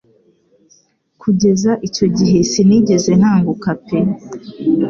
[1.21, 3.99] Kugeza icyo gihe sinigeze nkanguka pe